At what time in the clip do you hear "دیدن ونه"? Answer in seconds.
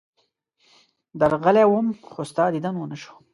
2.53-2.97